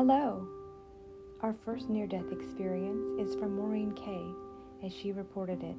[0.00, 0.48] Hello!
[1.42, 4.24] Our first near death experience is from Maureen Kay,
[4.82, 5.76] as she reported it.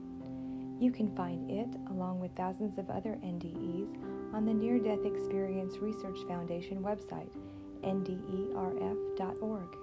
[0.80, 3.98] You can find it, along with thousands of other NDEs,
[4.32, 7.32] on the Near Death Experience Research Foundation website,
[7.84, 9.76] nderf.org.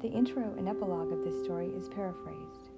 [0.00, 2.70] The intro and epilogue of this story is paraphrased.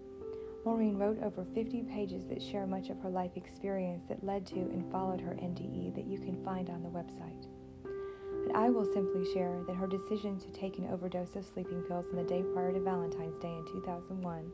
[0.64, 4.56] Maureen wrote over 50 pages that share much of her life experience that led to
[4.56, 7.46] and followed her NDE that you can find on the website.
[8.54, 12.16] I will simply share that her decision to take an overdose of sleeping pills on
[12.16, 14.52] the day prior to Valentine's Day in 2001,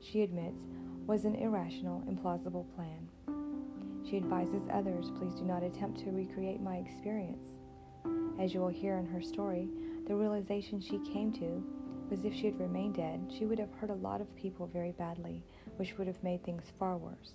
[0.00, 0.60] she admits,
[1.04, 3.08] was an irrational, implausible plan.
[4.08, 7.58] She advises others please do not attempt to recreate my experience.
[8.40, 9.68] As you will hear in her story,
[10.06, 11.60] the realization she came to
[12.08, 14.92] was if she had remained dead, she would have hurt a lot of people very
[14.92, 15.42] badly,
[15.76, 17.34] which would have made things far worse.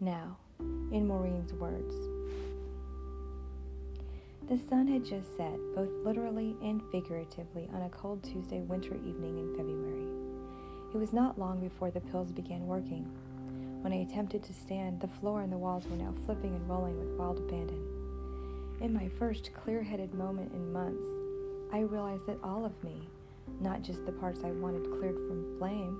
[0.00, 1.94] Now, in Maureen's words,
[4.48, 9.38] the sun had just set, both literally and figuratively, on a cold Tuesday winter evening
[9.38, 10.06] in February.
[10.94, 13.10] It was not long before the pills began working.
[13.82, 16.96] When I attempted to stand, the floor and the walls were now flipping and rolling
[16.96, 17.82] with wild abandon.
[18.80, 21.08] In my first clear headed moment in months,
[21.72, 23.08] I realized that all of me,
[23.60, 25.98] not just the parts I wanted cleared from blame,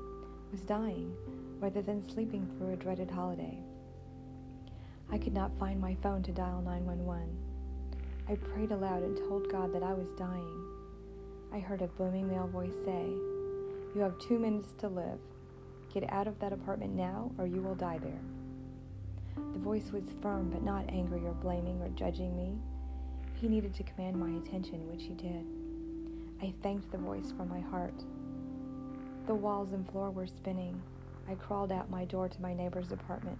[0.52, 1.12] was dying
[1.58, 3.58] rather than sleeping through a dreaded holiday.
[5.10, 7.55] I could not find my phone to dial 911.
[8.28, 10.64] I prayed aloud and told God that I was dying.
[11.52, 13.06] I heard a booming male voice say,
[13.94, 15.20] You have two minutes to live.
[15.94, 18.20] Get out of that apartment now, or you will die there.
[19.52, 22.58] The voice was firm, but not angry or blaming or judging me.
[23.40, 25.46] He needed to command my attention, which he did.
[26.42, 28.02] I thanked the voice from my heart.
[29.26, 30.82] The walls and floor were spinning.
[31.28, 33.38] I crawled out my door to my neighbor's apartment,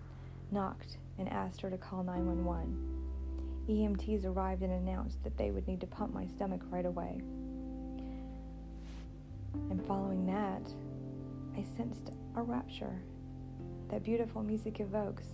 [0.53, 2.96] knocked, and asked her to call 911.
[3.69, 7.21] EMTs arrived and announced that they would need to pump my stomach right away.
[9.71, 10.63] And following that,
[11.57, 13.03] I sensed a rapture
[13.91, 15.25] that beautiful music evokes,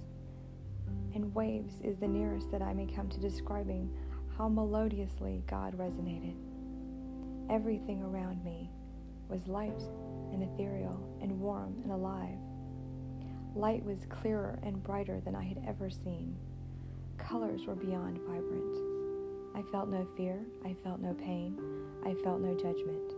[1.14, 3.90] and waves is the nearest that I may come to describing
[4.38, 6.34] how melodiously God resonated.
[7.50, 8.70] Everything around me
[9.28, 9.82] was light
[10.32, 12.38] and ethereal and warm and alive.
[13.54, 16.36] Light was clearer and brighter than I had ever seen
[17.28, 18.76] colors were beyond vibrant.
[19.54, 21.58] I felt no fear, I felt no pain,
[22.04, 23.12] I felt no judgment.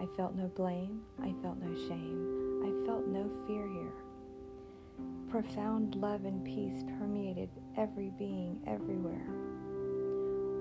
[0.00, 3.92] I felt no blame, I felt no shame, I felt no fear here.
[5.30, 9.26] Profound love and peace permeated every being everywhere.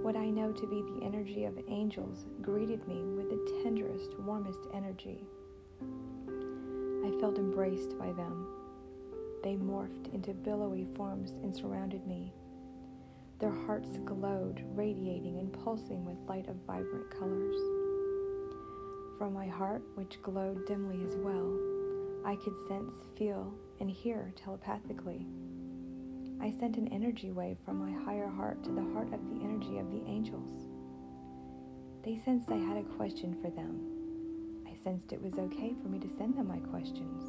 [0.04, 4.60] What I know to be the energy of angels greeted me with the tenderest, warmest
[4.74, 5.20] energy.
[5.82, 8.48] I felt embraced by them.
[9.44, 12.34] They morphed into billowy forms and surrounded me.
[13.40, 17.56] Their hearts glowed, radiating and pulsing with light of vibrant colors.
[19.18, 21.56] From my heart, which glowed dimly as well,
[22.26, 25.28] I could sense, feel, and hear telepathically.
[26.42, 29.78] I sent an energy wave from my higher heart to the heart of the energy
[29.78, 30.68] of the angels.
[32.04, 33.82] They sensed I had a question for them.
[34.68, 37.24] I sensed it was okay for me to send them my questions.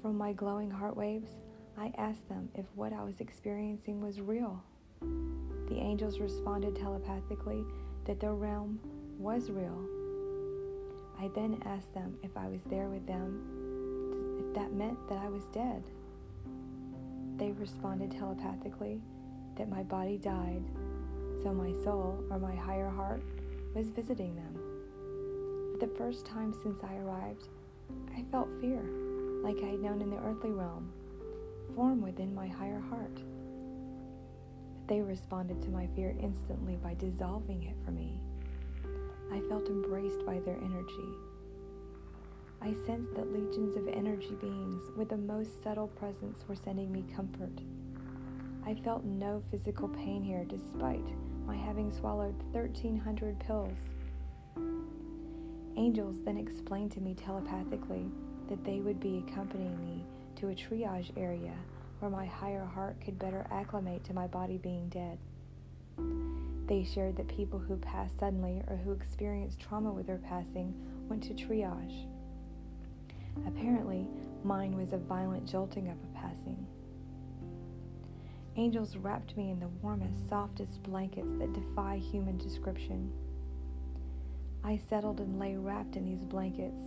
[0.00, 1.30] From my glowing heart waves,
[1.80, 4.62] I asked them if what I was experiencing was real.
[5.00, 7.64] The angels responded telepathically
[8.04, 8.78] that their realm
[9.18, 9.80] was real.
[11.18, 15.30] I then asked them if I was there with them, if that meant that I
[15.30, 15.82] was dead.
[17.38, 19.00] They responded telepathically
[19.56, 20.62] that my body died,
[21.42, 23.22] so my soul, or my higher heart,
[23.74, 24.54] was visiting them.
[25.72, 27.48] For the first time since I arrived,
[28.14, 28.82] I felt fear,
[29.42, 30.92] like I had known in the earthly realm
[31.74, 33.14] form within my higher heart.
[33.14, 38.20] But they responded to my fear instantly by dissolving it for me.
[39.32, 41.14] I felt embraced by their energy.
[42.62, 47.04] I sensed that legions of energy beings with the most subtle presence were sending me
[47.14, 47.62] comfort.
[48.66, 51.06] I felt no physical pain here despite
[51.46, 53.78] my having swallowed 1,300 pills.
[55.76, 58.10] Angels then explained to me telepathically
[58.48, 60.04] that they would be accompanying me
[60.40, 61.52] to a triage area
[61.98, 65.18] where my higher heart could better acclimate to my body being dead.
[66.66, 70.74] They shared that people who passed suddenly or who experienced trauma with their passing
[71.08, 72.06] went to triage.
[73.46, 74.08] Apparently,
[74.42, 76.66] mine was a violent jolting of a passing.
[78.56, 83.12] Angels wrapped me in the warmest, softest blankets that defy human description.
[84.64, 86.80] I settled and lay wrapped in these blankets,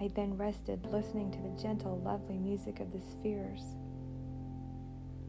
[0.00, 3.76] I then rested, listening to the gentle, lovely music of the spheres.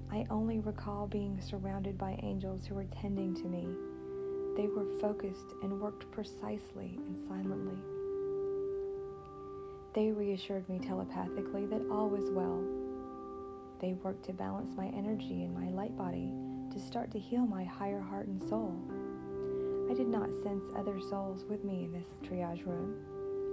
[0.10, 3.68] I only recall being surrounded by angels who were tending to me,
[4.56, 7.78] They were focused and worked precisely and silently.
[9.94, 12.64] They reassured me telepathically that all was well.
[13.82, 16.32] They worked to balance my energy and my light body
[16.72, 18.74] to start to heal my higher heart and soul.
[19.90, 22.96] I did not sense other souls with me in this triage room.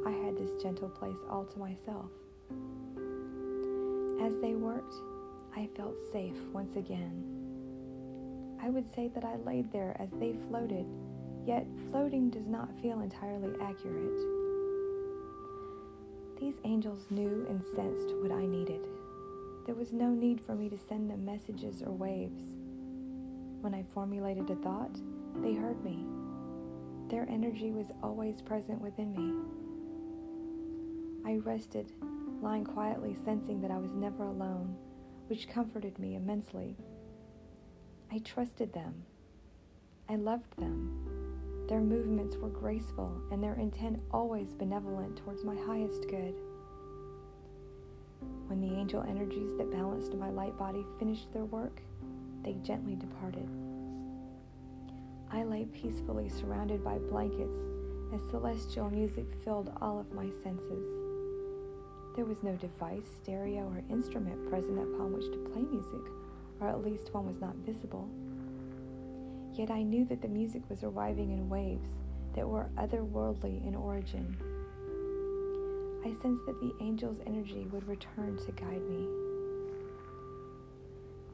[0.08, 2.10] I had this gentle place all to myself.
[4.22, 4.94] As they worked,
[5.54, 7.24] I felt safe once again.
[8.62, 10.86] I would say that I laid there as they floated,
[11.46, 14.18] yet floating does not feel entirely accurate.
[16.40, 18.86] These angels knew and sensed what I needed.
[19.66, 22.44] There was no need for me to send them messages or waves.
[23.60, 24.96] When I formulated a thought,
[25.42, 26.02] they heard me.
[27.10, 29.67] Their energy was always present within me.
[31.28, 31.92] I rested,
[32.40, 34.74] lying quietly, sensing that I was never alone,
[35.26, 36.74] which comforted me immensely.
[38.10, 39.04] I trusted them.
[40.08, 41.66] I loved them.
[41.68, 46.34] Their movements were graceful and their intent always benevolent towards my highest good.
[48.46, 51.82] When the angel energies that balanced my light body finished their work,
[52.42, 53.50] they gently departed.
[55.30, 57.58] I lay peacefully surrounded by blankets
[58.14, 60.97] as celestial music filled all of my senses.
[62.18, 66.00] There was no device, stereo, or instrument present upon which to play music,
[66.58, 68.08] or at least one was not visible.
[69.54, 71.90] Yet I knew that the music was arriving in waves
[72.34, 74.36] that were otherworldly in origin.
[76.04, 79.06] I sensed that the angel's energy would return to guide me.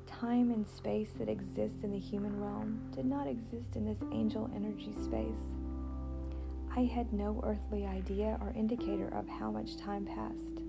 [0.06, 4.50] Time and space that exists in the human realm did not exist in this angel
[4.54, 5.54] energy space.
[6.76, 10.63] I had no earthly idea or indicator of how much time passed.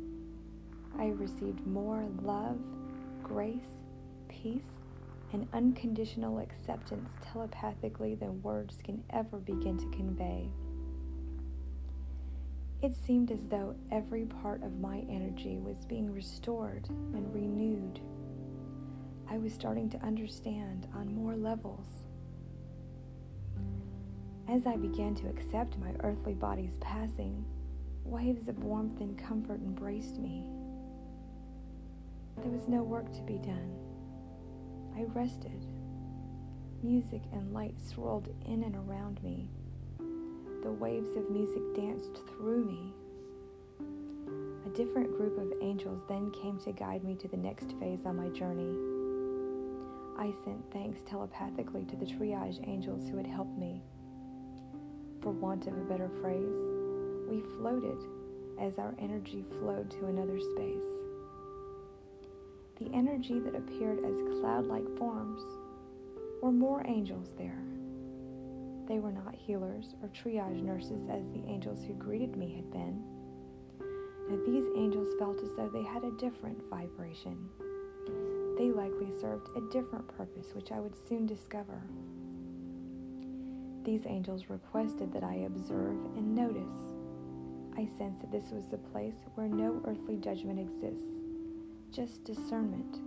[0.98, 2.58] I received more love,
[3.24, 3.82] grace,
[4.30, 4.80] peace,
[5.34, 10.50] and unconditional acceptance telepathically than words can ever begin to convey.
[12.82, 18.00] It seemed as though every part of my energy was being restored and renewed.
[19.30, 21.88] I was starting to understand on more levels.
[24.48, 27.44] As I began to accept my earthly body's passing,
[28.04, 30.46] waves of warmth and comfort embraced me.
[32.38, 33.76] There was no work to be done.
[34.96, 35.66] I rested.
[36.84, 39.50] Music and light swirled in and around me.
[40.62, 42.94] The waves of music danced through me.
[44.66, 48.18] A different group of angels then came to guide me to the next phase on
[48.18, 48.76] my journey.
[50.18, 53.82] I sent thanks telepathically to the triage angels who had helped me.
[55.22, 56.58] For want of a better phrase,
[57.30, 57.98] we floated
[58.60, 60.95] as our energy flowed to another space
[62.78, 65.42] the energy that appeared as cloud like forms,
[66.42, 67.64] were more angels there.
[68.88, 73.04] They were not healers or triage nurses as the angels who greeted me had been.
[74.30, 77.50] Now, these angels felt as though they had a different vibration.
[78.58, 81.82] They likely served a different purpose, which I would soon discover.
[83.84, 86.78] These angels requested that I observe and notice.
[87.78, 91.25] I sensed that this was the place where no earthly judgment exists
[91.96, 93.00] just discernment.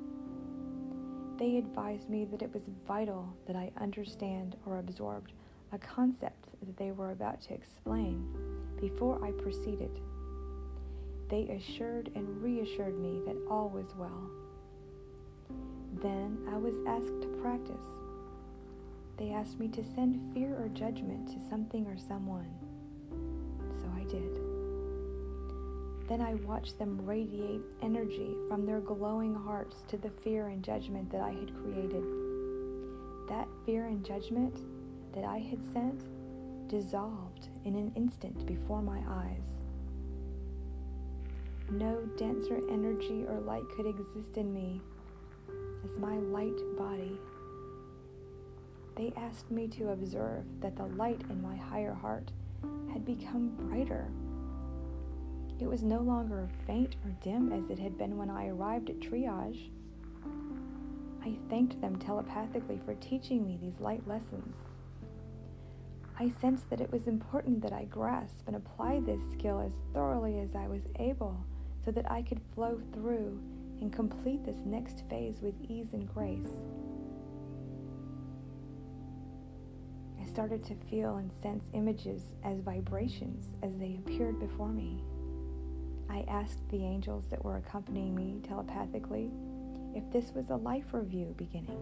[1.38, 5.33] They advised me that it was vital that I understand or absorbed
[5.73, 8.26] a concept that they were about to explain
[8.80, 9.90] before I proceeded.
[11.28, 14.30] They assured and reassured me that all was well.
[16.02, 17.87] Then I was asked to practice.
[19.18, 22.49] They asked me to send fear or judgment to something or someone.
[23.83, 24.48] So I did.
[26.08, 31.10] Then I watched them radiate energy from their glowing hearts to the fear and judgment
[31.12, 32.02] that I had created.
[33.28, 34.62] That fear and judgment
[35.14, 36.04] that I had sent
[36.68, 39.44] dissolved in an instant before my eyes.
[41.70, 44.80] No denser energy or light could exist in me
[45.84, 47.18] as my light body.
[48.96, 52.32] They asked me to observe that the light in my higher heart
[52.90, 54.10] had become brighter
[55.60, 59.00] it was no longer faint or dim as it had been when I arrived at
[59.00, 59.70] triage.
[61.24, 64.54] I thanked them telepathically for teaching me these light lessons.
[66.18, 70.38] I sensed that it was important that I grasp and apply this skill as thoroughly
[70.40, 71.44] as I was able
[71.84, 73.40] so that I could flow through
[73.80, 76.50] and complete this next phase with ease and grace.
[80.20, 85.02] I started to feel and sense images as vibrations as they appeared before me.
[86.10, 89.30] I asked the angels that were accompanying me telepathically
[89.94, 91.80] if this was a life review beginning.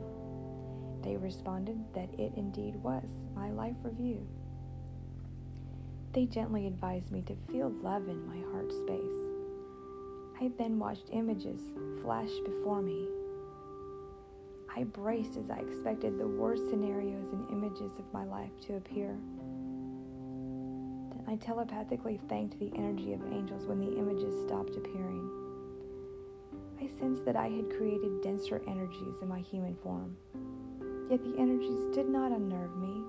[1.02, 3.04] They responded that it indeed was
[3.34, 4.26] my life review.
[6.12, 9.26] They gently advised me to feel love in my heart space.
[10.40, 11.60] I then watched images
[12.02, 13.06] flash before me.
[14.74, 19.16] I braced as I expected the worst scenarios and images of my life to appear.
[21.28, 25.28] I telepathically thanked the energy of angels when the images stopped appearing.
[26.80, 30.16] I sensed that I had created denser energies in my human form.
[31.10, 33.02] Yet the energies did not unnerve me.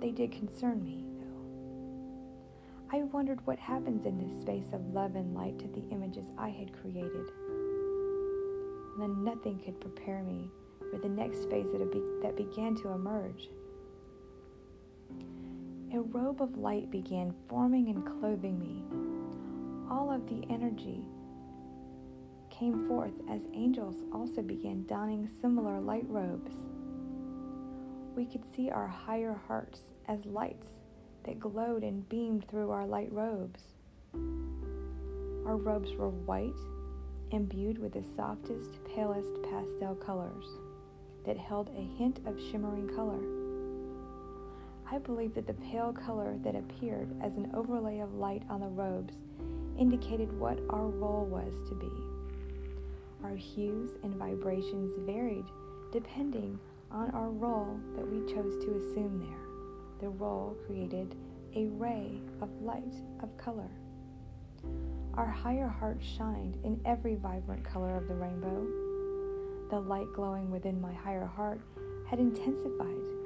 [0.00, 2.98] They did concern me, though.
[2.98, 6.48] I wondered what happens in this space of love and light to the images I
[6.48, 7.30] had created.
[8.94, 10.50] And then nothing could prepare me
[10.90, 13.50] for the next phase that, be- that began to emerge.
[15.90, 18.84] A robe of light began forming and clothing me.
[19.90, 21.00] All of the energy
[22.50, 26.52] came forth as angels also began donning similar light robes.
[28.14, 30.66] We could see our higher hearts as lights
[31.24, 33.62] that glowed and beamed through our light robes.
[35.46, 36.52] Our robes were white,
[37.30, 40.44] imbued with the softest, palest pastel colors
[41.24, 43.37] that held a hint of shimmering color.
[44.90, 48.68] I believe that the pale color that appeared as an overlay of light on the
[48.68, 49.14] robes
[49.78, 51.90] indicated what our role was to be.
[53.22, 55.44] Our hues and vibrations varied
[55.92, 56.58] depending
[56.90, 60.00] on our role that we chose to assume there.
[60.00, 61.14] The role created
[61.54, 63.70] a ray of light of color.
[65.14, 68.66] Our higher heart shined in every vibrant color of the rainbow.
[69.70, 71.60] The light glowing within my higher heart
[72.08, 73.17] had intensified,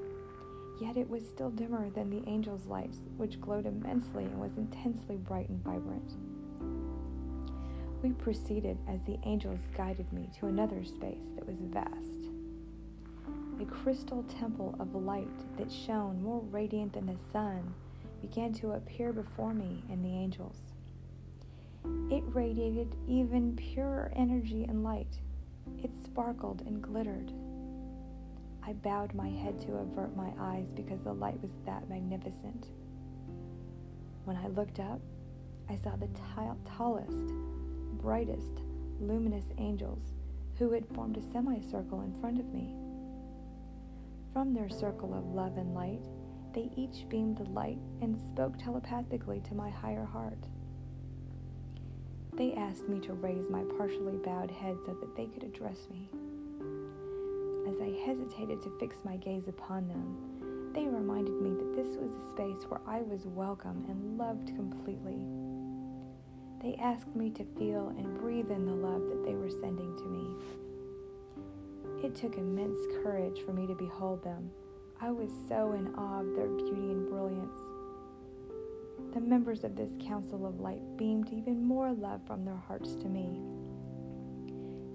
[0.82, 5.16] yet it was still dimmer than the angel's lights, which glowed immensely and was intensely
[5.16, 6.14] bright and vibrant.
[8.02, 12.26] We proceeded as the angels guided me to another space that was vast.
[13.60, 17.72] A crystal temple of light that shone more radiant than the sun
[18.20, 20.56] began to appear before me and the angels.
[22.10, 25.20] It radiated even purer energy and light.
[25.82, 27.32] It sparkled and glittered.
[28.64, 32.68] I bowed my head to avert my eyes because the light was that magnificent.
[34.24, 35.00] When I looked up,
[35.68, 36.22] I saw the t-
[36.76, 37.32] tallest,
[38.00, 38.60] brightest,
[39.00, 40.12] luminous angels
[40.58, 42.76] who had formed a semicircle in front of me.
[44.32, 46.06] From their circle of love and light,
[46.54, 50.46] they each beamed the light and spoke telepathically to my higher heart.
[52.34, 56.08] They asked me to raise my partially bowed head so that they could address me.
[57.72, 62.12] As I hesitated to fix my gaze upon them, they reminded me that this was
[62.12, 65.24] a space where I was welcome and loved completely.
[66.60, 70.04] They asked me to feel and breathe in the love that they were sending to
[70.04, 70.36] me.
[72.06, 74.50] It took immense courage for me to behold them.
[75.00, 77.56] I was so in awe of their beauty and brilliance.
[79.14, 83.08] The members of this council of light beamed even more love from their hearts to
[83.08, 83.40] me.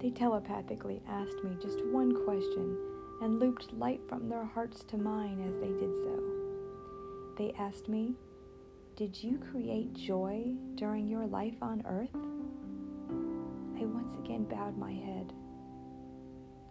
[0.00, 2.76] They telepathically asked me just one question
[3.20, 6.22] and looped light from their hearts to mine as they did so.
[7.36, 8.14] They asked me
[8.98, 12.14] did you create joy during your life on earth?
[13.80, 15.32] I once again bowed my head.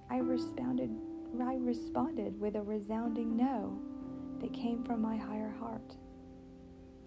[0.10, 0.89] I responded,
[1.41, 3.79] I responded with a resounding no
[4.41, 5.96] that came from my higher heart.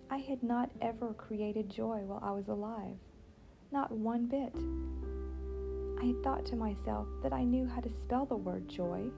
[0.08, 2.96] I had not ever created joy while I was alive,
[3.70, 4.54] not one bit.
[6.02, 9.10] I thought to myself that I knew how to spell the word joy.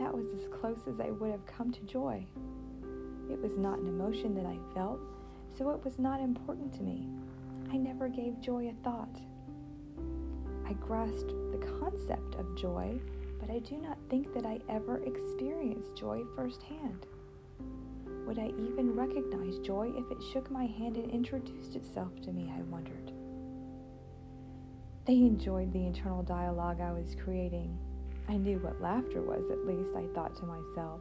[0.00, 2.26] That was as close as I would have come to joy.
[3.30, 4.98] It was not an emotion that I felt,
[5.56, 7.06] so it was not important to me.
[7.70, 9.20] I never gave joy a thought.
[10.66, 12.98] I grasped the concept of joy,
[13.38, 17.06] but I do not think that I ever experienced joy firsthand.
[18.26, 22.52] Would I even recognize joy if it shook my hand and introduced itself to me?
[22.52, 23.12] I wondered.
[25.08, 27.78] They enjoyed the internal dialogue I was creating.
[28.28, 31.00] I knew what laughter was, at least, I thought to myself.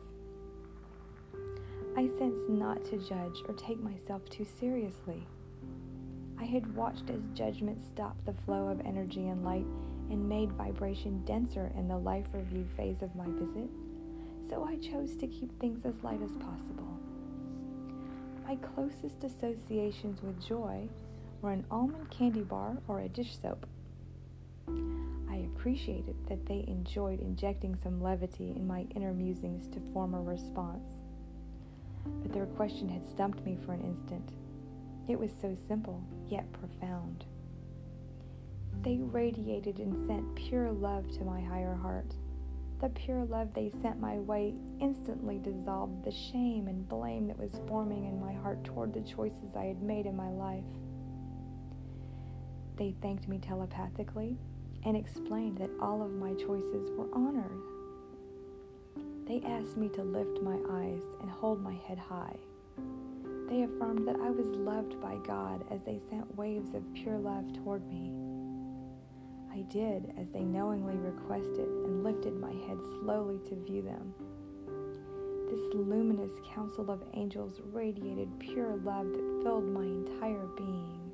[1.98, 5.28] I sensed not to judge or take myself too seriously.
[6.40, 9.66] I had watched as judgment stopped the flow of energy and light
[10.10, 13.70] and made vibration denser in the life review phase of my visit,
[14.50, 16.98] so I chose to keep things as light as possible.
[18.48, 20.88] My closest associations with joy
[21.42, 23.66] were an almond candy bar or a dish soap.
[24.67, 30.21] I appreciated that they enjoyed injecting some levity in my inner musings to form a
[30.21, 30.93] response
[32.21, 34.31] but their question had stumped me for an instant.
[35.07, 37.25] It was so simple, yet profound.
[38.83, 42.13] They radiated and sent pure love to my higher heart.
[42.79, 47.59] The pure love they sent my way instantly dissolved the shame and blame that was
[47.67, 50.63] forming in my heart toward the choices I had made in my life.
[52.75, 54.38] They thanked me telepathically
[54.88, 57.60] and explained that all of my choices were honored.
[59.27, 62.38] They asked me to lift my eyes and hold my head high.
[63.50, 67.51] They affirmed that I was loved by God as they sent waves of pure love
[67.51, 68.13] toward me.
[69.51, 74.13] I did as they knowingly requested and lifted my head slowly to view them.
[75.50, 81.07] This luminous council of angels radiated pure love that filled my entire being.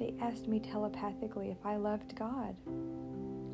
[0.00, 2.56] They asked me telepathically if I loved God.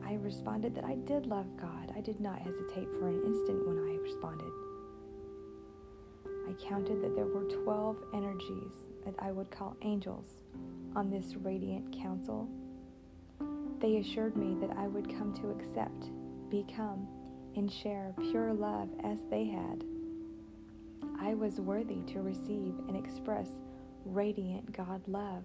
[0.03, 1.93] I responded that I did love God.
[1.95, 4.53] I did not hesitate for an instant when I responded.
[6.49, 8.73] I counted that there were 12 energies
[9.05, 10.26] that I would call angels
[10.95, 12.49] on this radiant council
[13.81, 16.11] they assured me that I would come to accept,
[16.50, 17.07] become,
[17.57, 19.85] and share pure love as they had.
[21.21, 23.49] I was worthy to receive and express
[24.05, 25.45] radiant God love.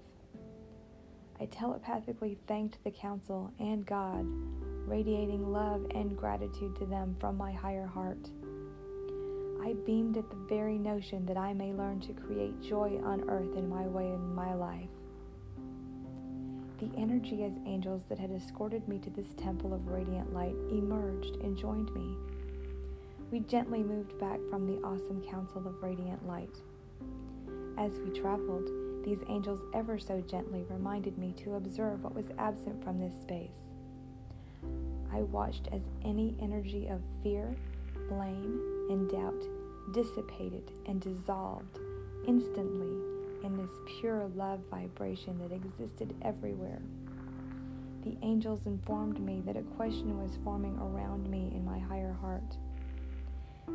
[1.41, 4.25] I telepathically thanked the council and God,
[4.88, 8.29] radiating love and gratitude to them from my higher heart.
[9.63, 13.57] I beamed at the very notion that I may learn to create joy on earth
[13.57, 14.89] in my way in my life
[16.81, 21.36] the energy as angels that had escorted me to this temple of radiant light emerged
[21.43, 22.17] and joined me.
[23.31, 26.57] We gently moved back from the awesome council of radiant light.
[27.77, 28.67] As we traveled,
[29.03, 33.50] these angels ever so gently reminded me to observe what was absent from this space.
[35.13, 37.55] I watched as any energy of fear,
[38.08, 39.43] blame, and doubt
[39.93, 41.79] dissipated and dissolved
[42.27, 43.12] instantly
[43.43, 46.81] in this pure love vibration that existed everywhere.
[48.03, 52.58] The angels informed me that a question was forming around me in my higher heart.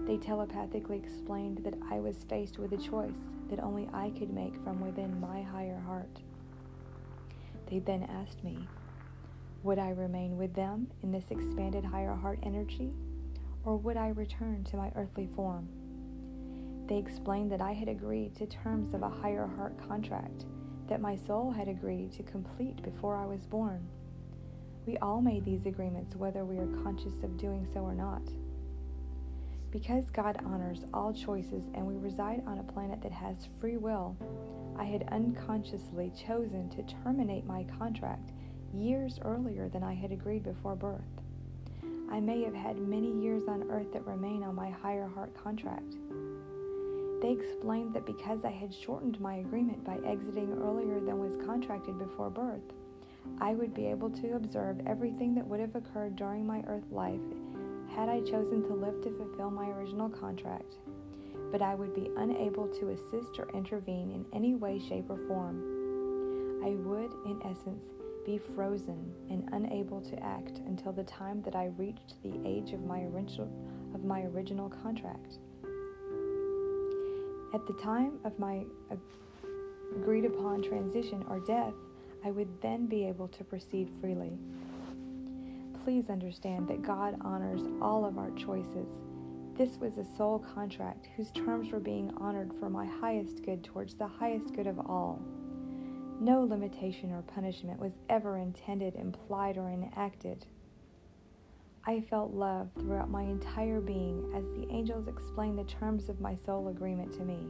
[0.07, 4.55] They telepathically explained that I was faced with a choice that only I could make
[4.65, 6.21] from within my higher heart.
[7.71, 8.67] They then asked me,
[9.63, 12.93] would I remain with them in this expanded higher heart energy,
[13.65, 15.69] or would I return to my earthly form?
[16.87, 20.45] They explained that I had agreed to terms of a higher heart contract
[20.89, 23.89] that my soul had agreed to complete before I was born.
[24.87, 28.23] We all made these agreements whether we are conscious of doing so or not.
[29.77, 34.17] Because God honors all choices and we reside on a planet that has free will,
[34.79, 38.33] I had unconsciously chosen to terminate my contract
[38.73, 41.03] years earlier than I had agreed before birth.
[42.11, 45.95] I may have had many years on earth that remain on my higher heart contract.
[47.21, 51.99] They explained that because I had shortened my agreement by exiting earlier than was contracted
[51.99, 52.73] before birth,
[53.43, 57.21] I would be able to observe everything that would have occurred during my earth life
[57.97, 60.77] had I chosen to live to fulfill my original contract,
[61.51, 66.63] but I would be unable to assist or intervene in any way, shape, or form.
[66.63, 67.87] I would, in essence,
[68.27, 72.85] be frozen and unable to act until the time that I reached the age of
[72.85, 73.49] my original,
[73.95, 75.39] of my original contract.
[77.55, 78.65] At the time of my
[79.95, 81.73] agreed upon transition or death,
[82.25, 84.33] I would then be able to proceed freely.
[85.87, 88.99] Please understand that God honors all of our choices.
[89.57, 93.95] This was a soul contract whose terms were being honored for my highest good towards
[93.95, 95.23] the highest good of all.
[96.19, 100.47] No limitation or punishment was ever intended, implied, or enacted.
[101.85, 106.35] I felt love throughout my entire being as the angels explained the terms of my
[106.35, 107.47] soul agreement to me.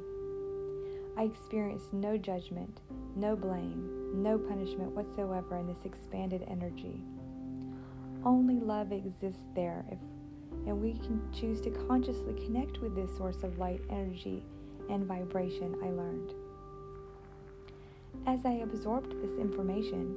[1.16, 2.82] I experienced no judgment,
[3.14, 7.00] no blame, no punishment whatsoever in this expanded energy.
[8.26, 10.00] Only love exists there if
[10.66, 14.42] and we can choose to consciously connect with this source of light, energy,
[14.90, 16.34] and vibration I learned.
[18.26, 20.16] As I absorbed this information,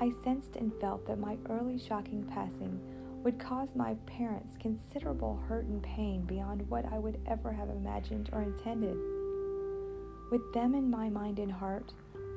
[0.00, 2.80] I sensed and felt that my early shocking passing
[3.22, 8.30] would cause my parents considerable hurt and pain beyond what I would ever have imagined
[8.32, 8.96] or intended.
[10.30, 11.92] With them in my mind and heart,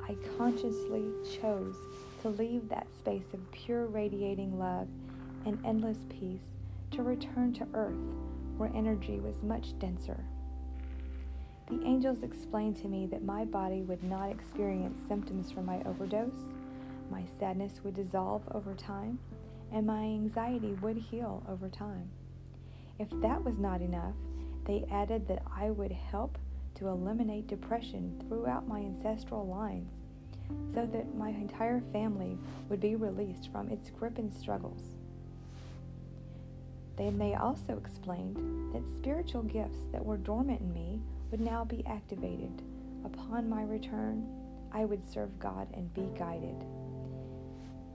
[0.10, 1.06] I consciously
[1.39, 1.78] chose
[2.21, 4.89] to leave that space of pure radiating love
[5.46, 6.52] and endless peace
[6.92, 7.96] to return to earth
[8.58, 10.24] where energy was much denser.
[11.68, 16.46] The angels explained to me that my body would not experience symptoms from my overdose,
[17.10, 19.20] my sadness would dissolve over time,
[19.72, 22.10] and my anxiety would heal over time.
[23.00, 24.16] If that was not enough,
[24.66, 26.38] they added that I would help
[26.76, 29.92] to eliminate depression throughout my ancestral lines
[30.74, 32.38] so that my entire family
[32.70, 34.95] would be released from its grip and struggles.
[36.98, 38.38] Then they also explained
[38.74, 42.62] that spiritual gifts that were dormant in me would now be activated.
[43.04, 44.26] Upon my return,
[44.72, 46.66] I would serve God and be guided.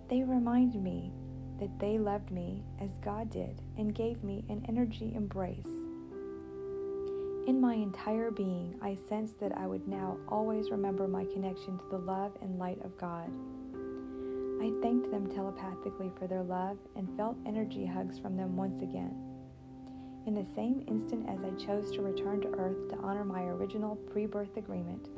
[0.08, 1.12] They reminded me
[1.60, 5.68] that they loved me as God did and gave me an energy embrace.
[7.46, 11.84] In my entire being, I sensed that I would now always remember my connection to
[11.90, 13.30] the love and light of God.
[14.60, 19.14] I thanked them telepathically for their love and felt energy hugs from them once again.
[20.26, 23.96] In the same instant as I chose to return to Earth to honor my original
[23.96, 25.08] pre birth agreement,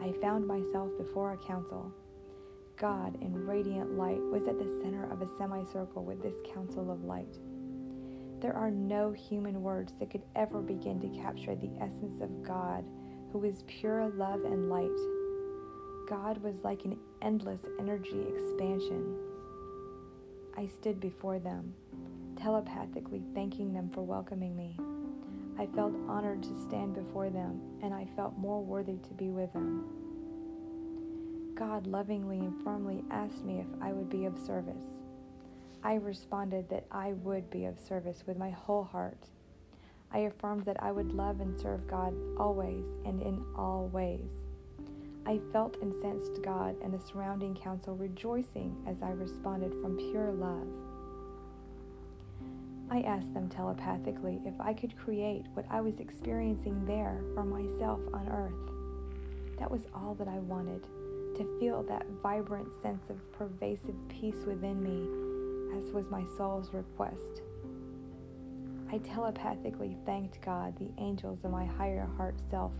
[0.00, 1.92] I found myself before a council.
[2.76, 7.04] God in radiant light was at the center of a semicircle with this council of
[7.04, 7.38] light.
[8.40, 12.84] There are no human words that could ever begin to capture the essence of God,
[13.32, 14.90] who is pure love and light.
[16.08, 19.16] God was like an endless energy expansion.
[20.56, 21.74] I stood before them,
[22.36, 24.76] telepathically thanking them for welcoming me.
[25.58, 29.52] I felt honored to stand before them, and I felt more worthy to be with
[29.52, 29.84] them.
[31.54, 34.84] God lovingly and firmly asked me if I would be of service.
[35.82, 39.28] I responded that I would be of service with my whole heart.
[40.12, 44.47] I affirmed that I would love and serve God always and in all ways.
[45.28, 50.32] I felt and sensed God and the surrounding council rejoicing as I responded from pure
[50.32, 50.66] love.
[52.90, 58.00] I asked them telepathically if I could create what I was experiencing there for myself
[58.14, 59.58] on earth.
[59.58, 60.84] That was all that I wanted
[61.36, 67.42] to feel that vibrant sense of pervasive peace within me, as was my soul's request.
[68.90, 72.72] I telepathically thanked God, the angels, and my higher heart self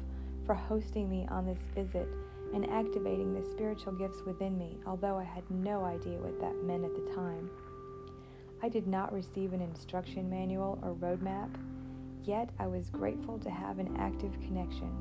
[0.46, 2.08] for hosting me on this visit
[2.54, 6.84] and activating the spiritual gifts within me, although I had no idea what that meant
[6.84, 7.50] at the time.
[8.62, 11.54] I did not receive an instruction manual or roadmap,
[12.24, 14.92] yet I was grateful to have an active connection.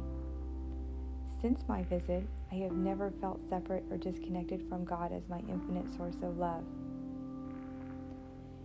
[1.42, 5.90] Since my visit, I have never felt separate or disconnected from God as my infinite
[5.96, 6.64] source of love.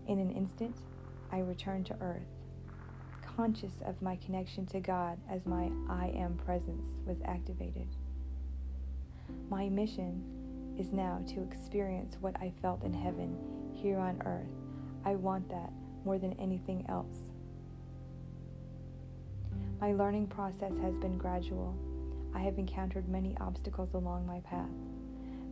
[0.07, 0.77] In an instant,
[1.31, 2.23] I returned to earth,
[3.37, 7.88] conscious of my connection to God as my I am presence was activated.
[9.49, 10.23] My mission
[10.79, 13.37] is now to experience what I felt in heaven
[13.75, 14.49] here on earth.
[15.05, 15.73] I want that
[16.05, 17.31] more than anything else.
[19.81, 21.77] My learning process has been gradual
[22.35, 24.71] I have encountered many obstacles along my path,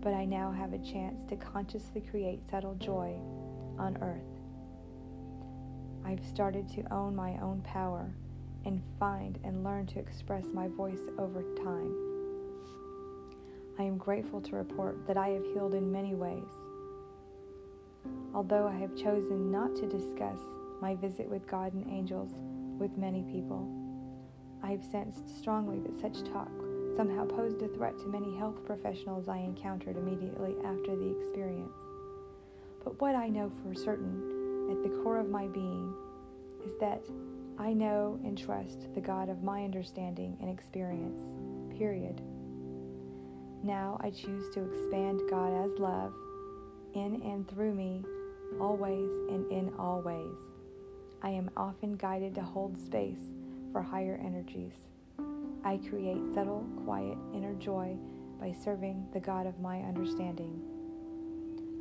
[0.00, 3.16] but I now have a chance to consciously create subtle joy
[3.78, 4.22] on earth.
[6.04, 8.14] I've started to own my own power
[8.64, 12.09] and find and learn to express my voice over time.
[13.80, 16.50] I am grateful to report that I have healed in many ways.
[18.34, 20.38] Although I have chosen not to discuss
[20.82, 22.28] my visit with God and angels
[22.78, 23.66] with many people,
[24.62, 26.50] I have sensed strongly that such talk
[26.94, 31.72] somehow posed a threat to many health professionals I encountered immediately after the experience.
[32.84, 35.94] But what I know for certain at the core of my being
[36.66, 37.02] is that
[37.58, 41.22] I know and trust the God of my understanding and experience,
[41.78, 42.20] period.
[43.62, 46.14] Now I choose to expand God as love
[46.94, 48.02] in and through me,
[48.58, 50.38] always and in all ways.
[51.22, 53.30] I am often guided to hold space
[53.70, 54.72] for higher energies.
[55.62, 57.96] I create subtle, quiet inner joy
[58.40, 60.62] by serving the God of my understanding.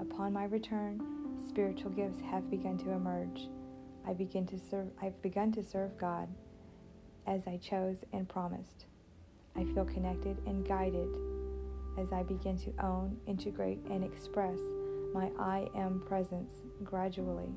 [0.01, 0.99] Upon my return,
[1.47, 3.47] spiritual gifts have begun to emerge.
[4.05, 6.27] I begin to serve I've begun to serve God
[7.25, 8.85] as I chose and promised.
[9.55, 11.07] I feel connected and guided
[11.99, 14.57] as I begin to own, integrate, and express
[15.13, 16.51] my I am presence
[16.83, 17.49] gradually.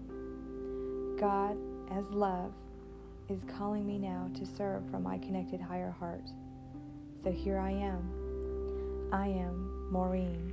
[1.19, 1.57] God,
[1.93, 2.53] as love,
[3.29, 6.29] is calling me now to serve from my connected higher heart.
[7.23, 9.09] So here I am.
[9.13, 10.53] I am Maureen.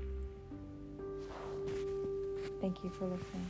[2.62, 3.48] Thank you for listening.